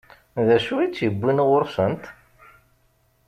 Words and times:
D 0.47 0.49
acu 0.57 0.73
i 0.79 0.87
tt-iwwin 0.89 1.43
ɣur-sent? 1.47 2.03